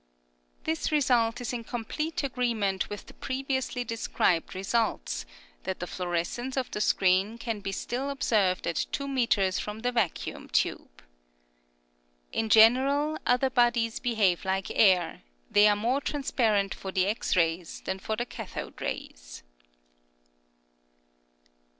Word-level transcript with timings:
This 0.63 0.91
result' 0.91 1.41
is 1.41 1.53
in 1.53 1.63
complete 1.63 2.23
agreement 2.23 2.89
with 2.89 3.05
the 3.05 3.13
previously 3.13 3.83
described 3.83 4.55
result, 4.55 5.25
that 5.61 5.79
the 5.79 5.85
fluorescence 5.85 6.57
of 6.57 6.71
the 6.71 6.81
screen 6.81 7.37
can 7.37 7.59
be 7.59 7.71
still 7.71 8.09
ob 8.09 8.23
served 8.23 8.65
at 8.65 8.87
2 8.91 9.07
metres 9.07 9.59
from 9.59 9.81
the 9.81 9.91
vacuum 9.91 10.49
tube. 10.49 11.03
In 12.31 12.49
general 12.49 13.19
other 13.27 13.51
bodies 13.51 13.99
behave 13.99 14.43
like 14.43 14.71
air; 14.73 15.21
they 15.51 15.67
are 15.67 15.75
more 15.75 16.01
transparent 16.01 16.73
for 16.73 16.91
the 16.91 17.05
X 17.05 17.35
rays 17.35 17.81
than 17.81 17.99
for 17.99 18.15
the 18.15 18.25
cathode 18.25 18.81
rays. 18.81 19.43